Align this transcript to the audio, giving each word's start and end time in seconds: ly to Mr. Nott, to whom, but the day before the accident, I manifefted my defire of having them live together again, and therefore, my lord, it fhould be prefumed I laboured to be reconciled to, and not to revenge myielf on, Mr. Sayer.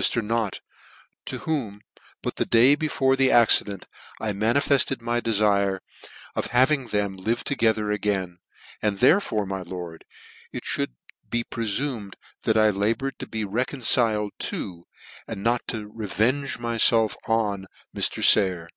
ly 0.00 0.02
to 0.02 0.20
Mr. 0.22 0.24
Nott, 0.24 0.60
to 1.26 1.38
whom, 1.40 1.82
but 2.22 2.36
the 2.36 2.46
day 2.46 2.74
before 2.74 3.16
the 3.16 3.30
accident, 3.30 3.84
I 4.18 4.32
manifefted 4.32 5.02
my 5.02 5.20
defire 5.20 5.80
of 6.34 6.46
having 6.56 6.86
them 6.86 7.18
live 7.18 7.44
together 7.44 7.90
again, 7.90 8.38
and 8.80 9.00
therefore, 9.00 9.44
my 9.44 9.60
lord, 9.60 10.06
it 10.54 10.64
fhould 10.64 10.94
be 11.28 11.44
prefumed 11.44 12.16
I 12.46 12.70
laboured 12.70 13.18
to 13.18 13.26
be 13.26 13.44
reconciled 13.44 14.32
to, 14.48 14.86
and 15.28 15.42
not 15.42 15.68
to 15.68 15.92
revenge 15.94 16.56
myielf 16.56 17.14
on, 17.28 17.66
Mr. 17.94 18.24
Sayer. 18.24 18.70